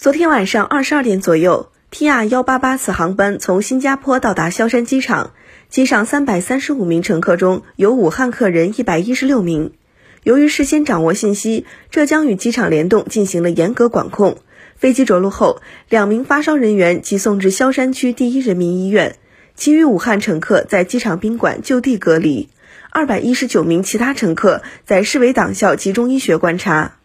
[0.00, 5.32] 昨天晚上二十二点左右，TR 幺八八次航班从新加坡到达萧山机场，
[5.70, 9.72] 机上三百三十五名乘客中有武汉客人一百一十六名。
[10.22, 14.38] 由于事先掌握信息，浙江与机场联动进行了严格管控。
[14.76, 19.16] 飞机着陆后，两名发烧人员即送至萧山区第一人民医院，
[19.56, 22.50] 其余武汉乘客在机场宾馆就地隔离，
[22.90, 26.97] 二百一十九名其他乘客在市委党校集中医学观察。